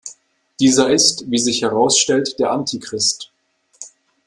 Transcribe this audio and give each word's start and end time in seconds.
Dieser 0.59 0.89
ist, 0.91 1.29
wie 1.29 1.37
sich 1.37 1.61
herausstellt, 1.61 2.39
der 2.39 2.49
Antichrist. 2.51 3.31